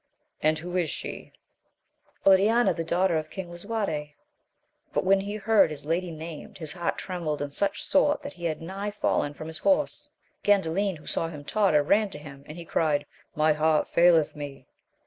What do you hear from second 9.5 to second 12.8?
horse. Gandalin, who saw him totter, ran to him, and he